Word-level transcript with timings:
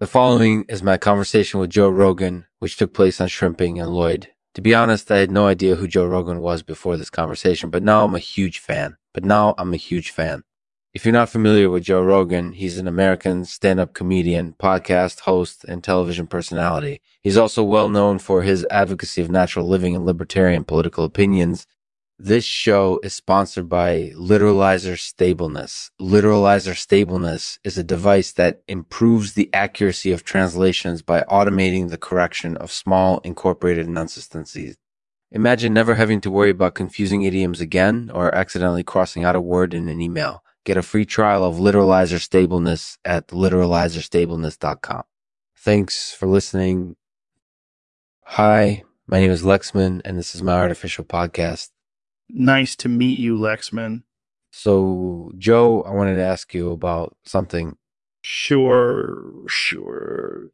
The 0.00 0.06
following 0.06 0.64
is 0.66 0.82
my 0.82 0.96
conversation 0.96 1.60
with 1.60 1.68
Joe 1.68 1.90
Rogan, 1.90 2.46
which 2.58 2.78
took 2.78 2.94
place 2.94 3.20
on 3.20 3.28
shrimping 3.28 3.78
and 3.78 3.90
Lloyd. 3.90 4.28
To 4.54 4.62
be 4.62 4.74
honest, 4.74 5.10
I 5.10 5.18
had 5.18 5.30
no 5.30 5.46
idea 5.46 5.76
who 5.76 5.86
Joe 5.86 6.06
Rogan 6.06 6.40
was 6.40 6.62
before 6.62 6.96
this 6.96 7.10
conversation, 7.10 7.68
but 7.68 7.82
now 7.82 8.06
I'm 8.06 8.14
a 8.14 8.18
huge 8.18 8.60
fan. 8.60 8.96
But 9.12 9.26
now 9.26 9.54
I'm 9.58 9.74
a 9.74 9.76
huge 9.76 10.08
fan. 10.08 10.44
If 10.94 11.04
you're 11.04 11.12
not 11.12 11.28
familiar 11.28 11.68
with 11.68 11.82
Joe 11.82 12.02
Rogan, 12.02 12.52
he's 12.52 12.78
an 12.78 12.88
American 12.88 13.44
stand 13.44 13.78
up 13.78 13.92
comedian, 13.92 14.54
podcast 14.58 15.20
host, 15.20 15.64
and 15.64 15.84
television 15.84 16.26
personality. 16.26 17.02
He's 17.20 17.36
also 17.36 17.62
well 17.62 17.90
known 17.90 18.18
for 18.18 18.40
his 18.40 18.66
advocacy 18.70 19.20
of 19.20 19.30
natural 19.30 19.68
living 19.68 19.94
and 19.94 20.06
libertarian 20.06 20.64
political 20.64 21.04
opinions, 21.04 21.66
this 22.22 22.44
show 22.44 23.00
is 23.02 23.14
sponsored 23.14 23.66
by 23.68 24.12
Literalizer 24.14 24.98
Stableness. 24.98 25.90
Literalizer 25.98 26.76
Stableness 26.76 27.58
is 27.64 27.78
a 27.78 27.82
device 27.82 28.32
that 28.32 28.62
improves 28.68 29.32
the 29.32 29.48
accuracy 29.54 30.12
of 30.12 30.22
translations 30.22 31.00
by 31.00 31.22
automating 31.22 31.88
the 31.88 31.96
correction 31.96 32.58
of 32.58 32.70
small 32.70 33.20
incorporated 33.24 33.86
inconsistencies. 33.86 34.76
Imagine 35.32 35.72
never 35.72 35.94
having 35.94 36.20
to 36.20 36.30
worry 36.30 36.50
about 36.50 36.74
confusing 36.74 37.22
idioms 37.22 37.60
again 37.60 38.10
or 38.12 38.34
accidentally 38.34 38.82
crossing 38.82 39.24
out 39.24 39.36
a 39.36 39.40
word 39.40 39.72
in 39.72 39.88
an 39.88 40.00
email. 40.00 40.42
Get 40.64 40.76
a 40.76 40.82
free 40.82 41.06
trial 41.06 41.42
of 41.42 41.56
Literalizer 41.56 42.20
Stableness 42.20 42.98
at 43.02 43.28
literalizerstableness.com. 43.28 45.04
Thanks 45.56 46.12
for 46.12 46.26
listening. 46.26 46.96
Hi, 48.24 48.82
my 49.06 49.20
name 49.20 49.30
is 49.30 49.42
Lexman, 49.42 50.02
and 50.04 50.18
this 50.18 50.34
is 50.34 50.42
my 50.42 50.52
artificial 50.52 51.04
podcast. 51.04 51.70
Nice 52.34 52.76
to 52.76 52.88
meet 52.88 53.18
you, 53.18 53.36
Lexman. 53.36 54.02
So, 54.52 55.32
Joe, 55.38 55.82
I 55.82 55.92
wanted 55.92 56.16
to 56.16 56.22
ask 56.22 56.52
you 56.54 56.70
about 56.70 57.16
something. 57.24 57.76
Sure, 58.22 59.32
sure. 59.46 60.50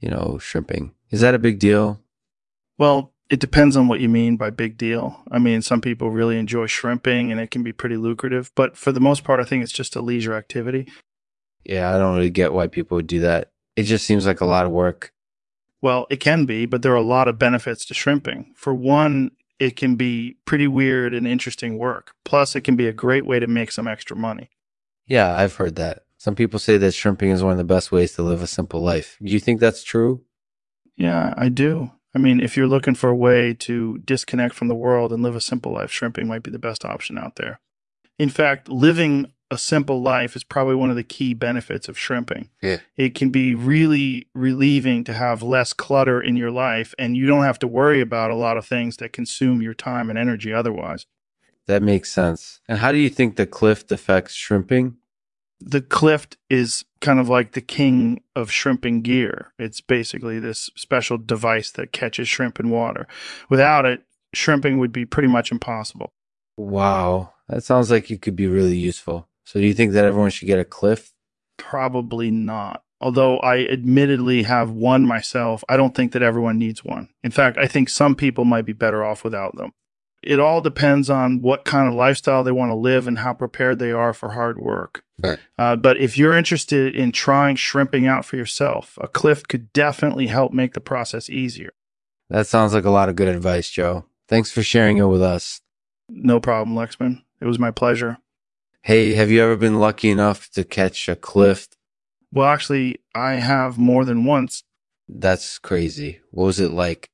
You 0.00 0.10
know, 0.10 0.38
shrimping. 0.40 0.94
Is 1.10 1.20
that 1.20 1.34
a 1.34 1.38
big 1.38 1.58
deal? 1.58 2.00
Well, 2.78 3.12
it 3.30 3.40
depends 3.40 3.76
on 3.76 3.88
what 3.88 4.00
you 4.00 4.08
mean 4.08 4.36
by 4.36 4.50
big 4.50 4.76
deal. 4.76 5.22
I 5.30 5.38
mean, 5.38 5.62
some 5.62 5.80
people 5.80 6.10
really 6.10 6.38
enjoy 6.38 6.66
shrimping 6.66 7.30
and 7.30 7.40
it 7.40 7.50
can 7.50 7.62
be 7.62 7.72
pretty 7.72 7.96
lucrative, 7.96 8.50
but 8.54 8.76
for 8.76 8.92
the 8.92 9.00
most 9.00 9.24
part, 9.24 9.40
I 9.40 9.44
think 9.44 9.62
it's 9.62 9.72
just 9.72 9.96
a 9.96 10.02
leisure 10.02 10.34
activity. 10.34 10.88
Yeah, 11.64 11.94
I 11.94 11.98
don't 11.98 12.16
really 12.16 12.30
get 12.30 12.52
why 12.52 12.66
people 12.66 12.96
would 12.96 13.06
do 13.06 13.20
that. 13.20 13.50
It 13.76 13.84
just 13.84 14.04
seems 14.04 14.26
like 14.26 14.40
a 14.40 14.46
lot 14.46 14.66
of 14.66 14.72
work. 14.72 15.12
Well, 15.80 16.06
it 16.10 16.20
can 16.20 16.44
be, 16.44 16.66
but 16.66 16.82
there 16.82 16.92
are 16.92 16.96
a 16.96 17.02
lot 17.02 17.28
of 17.28 17.38
benefits 17.38 17.84
to 17.86 17.94
shrimping. 17.94 18.52
For 18.54 18.74
one, 18.74 19.30
it 19.58 19.76
can 19.76 19.96
be 19.96 20.36
pretty 20.44 20.66
weird 20.66 21.14
and 21.14 21.26
interesting 21.26 21.78
work. 21.78 22.14
Plus, 22.24 22.56
it 22.56 22.62
can 22.62 22.76
be 22.76 22.88
a 22.88 22.92
great 22.92 23.26
way 23.26 23.38
to 23.38 23.46
make 23.46 23.70
some 23.72 23.88
extra 23.88 24.16
money. 24.16 24.50
Yeah, 25.06 25.34
I've 25.34 25.56
heard 25.56 25.76
that. 25.76 26.04
Some 26.18 26.34
people 26.34 26.58
say 26.58 26.78
that 26.78 26.94
shrimping 26.94 27.30
is 27.30 27.42
one 27.42 27.52
of 27.52 27.58
the 27.58 27.64
best 27.64 27.92
ways 27.92 28.12
to 28.12 28.22
live 28.22 28.42
a 28.42 28.46
simple 28.46 28.80
life. 28.80 29.18
Do 29.22 29.30
you 29.30 29.40
think 29.40 29.60
that's 29.60 29.82
true? 29.82 30.22
Yeah, 30.96 31.34
I 31.36 31.48
do. 31.48 31.90
I 32.14 32.18
mean, 32.18 32.40
if 32.40 32.56
you're 32.56 32.68
looking 32.68 32.94
for 32.94 33.10
a 33.10 33.16
way 33.16 33.52
to 33.54 33.98
disconnect 33.98 34.54
from 34.54 34.68
the 34.68 34.74
world 34.74 35.12
and 35.12 35.22
live 35.22 35.36
a 35.36 35.40
simple 35.40 35.72
life, 35.72 35.90
shrimping 35.90 36.28
might 36.28 36.42
be 36.42 36.50
the 36.50 36.58
best 36.58 36.84
option 36.84 37.18
out 37.18 37.36
there. 37.36 37.60
In 38.18 38.28
fact, 38.28 38.68
living 38.68 39.32
a 39.50 39.58
simple 39.58 40.02
life 40.02 40.36
is 40.36 40.44
probably 40.44 40.74
one 40.74 40.90
of 40.90 40.96
the 40.96 41.04
key 41.04 41.34
benefits 41.34 41.88
of 41.88 41.98
shrimping. 41.98 42.50
Yeah. 42.62 42.78
It 42.96 43.14
can 43.14 43.30
be 43.30 43.54
really 43.54 44.26
relieving 44.34 45.04
to 45.04 45.12
have 45.12 45.42
less 45.42 45.72
clutter 45.72 46.20
in 46.20 46.36
your 46.36 46.50
life 46.50 46.94
and 46.98 47.16
you 47.16 47.26
don't 47.26 47.44
have 47.44 47.58
to 47.60 47.68
worry 47.68 48.00
about 48.00 48.30
a 48.30 48.36
lot 48.36 48.56
of 48.56 48.66
things 48.66 48.96
that 48.98 49.12
consume 49.12 49.62
your 49.62 49.74
time 49.74 50.10
and 50.10 50.18
energy 50.18 50.52
otherwise. 50.52 51.06
That 51.66 51.82
makes 51.82 52.10
sense. 52.10 52.60
And 52.68 52.78
how 52.78 52.92
do 52.92 52.98
you 52.98 53.08
think 53.08 53.36
the 53.36 53.46
clift 53.46 53.90
affects 53.92 54.34
shrimping? 54.34 54.96
The 55.60 55.80
clift 55.80 56.36
is 56.50 56.84
kind 57.00 57.18
of 57.18 57.28
like 57.28 57.52
the 57.52 57.60
king 57.60 58.22
of 58.36 58.50
shrimping 58.50 59.02
gear. 59.02 59.52
It's 59.58 59.80
basically 59.80 60.38
this 60.38 60.68
special 60.76 61.16
device 61.16 61.70
that 61.72 61.92
catches 61.92 62.28
shrimp 62.28 62.60
in 62.60 62.70
water. 62.70 63.06
Without 63.48 63.86
it, 63.86 64.02
shrimping 64.34 64.78
would 64.78 64.92
be 64.92 65.06
pretty 65.06 65.28
much 65.28 65.52
impossible. 65.52 66.10
Wow. 66.56 67.32
That 67.48 67.62
sounds 67.62 67.90
like 67.90 68.10
it 68.10 68.20
could 68.20 68.36
be 68.36 68.46
really 68.46 68.76
useful. 68.76 69.28
So 69.44 69.60
do 69.60 69.66
you 69.66 69.74
think 69.74 69.92
that 69.92 70.04
everyone 70.04 70.30
should 70.30 70.46
get 70.46 70.58
a 70.58 70.64
cliff? 70.64 71.12
Probably 71.56 72.30
not. 72.30 72.82
Although 73.00 73.38
I 73.38 73.66
admittedly 73.66 74.44
have 74.44 74.70
one 74.70 75.06
myself, 75.06 75.62
I 75.68 75.76
don't 75.76 75.94
think 75.94 76.12
that 76.12 76.22
everyone 76.22 76.58
needs 76.58 76.82
one. 76.82 77.10
In 77.22 77.30
fact, 77.30 77.58
I 77.58 77.66
think 77.66 77.88
some 77.88 78.14
people 78.14 78.44
might 78.44 78.64
be 78.64 78.72
better 78.72 79.04
off 79.04 79.24
without 79.24 79.56
them. 79.56 79.72
It 80.22 80.40
all 80.40 80.62
depends 80.62 81.10
on 81.10 81.42
what 81.42 81.66
kind 81.66 81.86
of 81.86 81.94
lifestyle 81.94 82.42
they 82.42 82.52
want 82.52 82.70
to 82.70 82.76
live 82.76 83.06
and 83.06 83.18
how 83.18 83.34
prepared 83.34 83.78
they 83.78 83.92
are 83.92 84.14
for 84.14 84.30
hard 84.30 84.58
work. 84.58 85.04
Right. 85.22 85.38
Uh, 85.58 85.76
but 85.76 85.98
if 85.98 86.16
you're 86.16 86.36
interested 86.36 86.96
in 86.96 87.12
trying 87.12 87.56
shrimping 87.56 88.06
out 88.06 88.24
for 88.24 88.36
yourself, 88.36 88.96
a 89.02 89.06
cliff 89.06 89.46
could 89.46 89.70
definitely 89.74 90.28
help 90.28 90.52
make 90.52 90.72
the 90.72 90.80
process 90.80 91.28
easier. 91.28 91.74
That 92.30 92.46
sounds 92.46 92.72
like 92.72 92.86
a 92.86 92.90
lot 92.90 93.10
of 93.10 93.16
good 93.16 93.28
advice, 93.28 93.68
Joe. 93.68 94.06
Thanks 94.28 94.50
for 94.50 94.62
sharing 94.62 94.96
it 94.96 95.04
with 95.04 95.22
us. 95.22 95.60
No 96.08 96.40
problem, 96.40 96.74
Lexman. 96.74 97.22
It 97.40 97.46
was 97.46 97.58
my 97.58 97.70
pleasure. 97.70 98.16
Hey, 98.86 99.14
have 99.14 99.30
you 99.30 99.42
ever 99.42 99.56
been 99.56 99.80
lucky 99.80 100.10
enough 100.10 100.50
to 100.50 100.62
catch 100.62 101.08
a 101.08 101.16
cliff? 101.16 101.68
Well, 102.30 102.46
actually, 102.46 102.98
I 103.14 103.36
have 103.36 103.78
more 103.78 104.04
than 104.04 104.26
once. 104.26 104.62
That's 105.08 105.58
crazy. 105.58 106.20
What 106.32 106.44
was 106.44 106.60
it 106.60 106.70
like? 106.70 107.08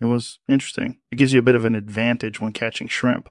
It 0.00 0.04
was 0.04 0.38
interesting. 0.48 0.98
It 1.10 1.16
gives 1.16 1.32
you 1.32 1.40
a 1.40 1.42
bit 1.42 1.56
of 1.56 1.64
an 1.64 1.74
advantage 1.74 2.40
when 2.40 2.52
catching 2.52 2.86
shrimp. 2.86 3.28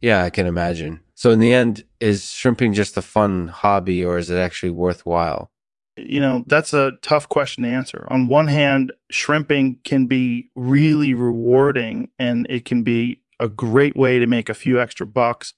Yeah, 0.00 0.24
I 0.24 0.30
can 0.30 0.48
imagine. 0.48 1.02
So, 1.14 1.30
in 1.30 1.38
the 1.38 1.52
end, 1.52 1.84
is 2.00 2.32
shrimping 2.32 2.72
just 2.72 2.96
a 2.96 3.02
fun 3.02 3.46
hobby 3.46 4.04
or 4.04 4.18
is 4.18 4.28
it 4.28 4.36
actually 4.36 4.70
worthwhile? 4.70 5.52
You 5.96 6.18
know, 6.18 6.42
that's 6.48 6.74
a 6.74 6.94
tough 7.00 7.28
question 7.28 7.62
to 7.62 7.70
answer. 7.70 8.08
On 8.10 8.26
one 8.26 8.48
hand, 8.48 8.92
shrimping 9.08 9.78
can 9.84 10.06
be 10.06 10.50
really 10.56 11.14
rewarding 11.14 12.08
and 12.18 12.48
it 12.50 12.64
can 12.64 12.82
be 12.82 13.22
a 13.38 13.48
great 13.48 13.94
way 13.94 14.18
to 14.18 14.26
make 14.26 14.48
a 14.48 14.54
few 14.54 14.80
extra 14.80 15.06
bucks. 15.06 15.54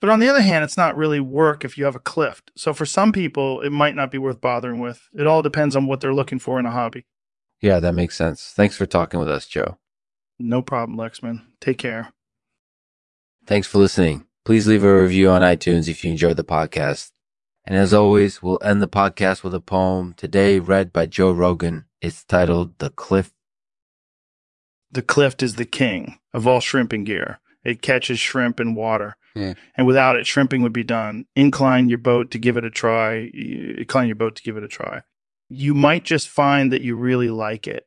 But 0.00 0.10
on 0.10 0.20
the 0.20 0.28
other 0.28 0.42
hand, 0.42 0.64
it's 0.64 0.76
not 0.76 0.96
really 0.96 1.20
work 1.20 1.64
if 1.64 1.76
you 1.76 1.84
have 1.84 1.96
a 1.96 2.00
clift. 2.00 2.52
So 2.56 2.72
for 2.72 2.86
some 2.86 3.10
people, 3.10 3.60
it 3.62 3.70
might 3.70 3.96
not 3.96 4.10
be 4.10 4.18
worth 4.18 4.40
bothering 4.40 4.80
with. 4.80 5.08
It 5.12 5.26
all 5.26 5.42
depends 5.42 5.74
on 5.74 5.86
what 5.86 6.00
they're 6.00 6.14
looking 6.14 6.38
for 6.38 6.58
in 6.60 6.66
a 6.66 6.70
hobby. 6.70 7.06
Yeah, 7.60 7.80
that 7.80 7.94
makes 7.94 8.16
sense. 8.16 8.52
Thanks 8.54 8.76
for 8.76 8.86
talking 8.86 9.18
with 9.18 9.28
us, 9.28 9.46
Joe. 9.46 9.78
No 10.38 10.62
problem, 10.62 10.96
Lexman. 10.96 11.42
Take 11.60 11.78
care. 11.78 12.12
Thanks 13.46 13.66
for 13.66 13.78
listening. 13.78 14.26
Please 14.44 14.68
leave 14.68 14.84
a 14.84 15.02
review 15.02 15.30
on 15.30 15.42
iTunes 15.42 15.88
if 15.88 16.04
you 16.04 16.12
enjoyed 16.12 16.36
the 16.36 16.44
podcast. 16.44 17.10
And 17.64 17.76
as 17.76 17.92
always, 17.92 18.40
we'll 18.42 18.60
end 18.62 18.80
the 18.80 18.88
podcast 18.88 19.42
with 19.42 19.54
a 19.54 19.60
poem 19.60 20.14
today 20.16 20.58
read 20.58 20.92
by 20.92 21.06
Joe 21.06 21.32
Rogan. 21.32 21.86
It's 22.00 22.24
titled 22.24 22.78
The 22.78 22.90
Cliff. 22.90 23.32
The 24.90 25.02
clift 25.02 25.42
is 25.42 25.56
the 25.56 25.66
king 25.66 26.18
of 26.32 26.46
all 26.46 26.60
shrimping 26.60 27.04
gear. 27.04 27.40
It 27.64 27.82
catches 27.82 28.18
shrimp 28.18 28.58
in 28.58 28.74
water. 28.74 29.16
And 29.76 29.86
without 29.86 30.16
it, 30.16 30.26
shrimping 30.26 30.62
would 30.62 30.72
be 30.72 30.84
done. 30.84 31.26
Incline 31.36 31.88
your 31.88 31.98
boat 31.98 32.30
to 32.32 32.38
give 32.38 32.56
it 32.56 32.64
a 32.64 32.70
try. 32.70 33.30
Incline 33.32 34.08
your 34.08 34.16
boat 34.16 34.36
to 34.36 34.42
give 34.42 34.56
it 34.56 34.64
a 34.64 34.68
try. 34.68 35.02
You 35.48 35.74
might 35.74 36.04
just 36.04 36.28
find 36.28 36.72
that 36.72 36.82
you 36.82 36.96
really 36.96 37.30
like 37.30 37.66
it. 37.66 37.86